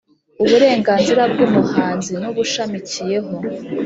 Uburenganzira 0.43 1.21
bw 1.31 1.39
umuhanzi 1.47 2.11
n 2.21 2.23
ubushamikiyeho 2.31 3.33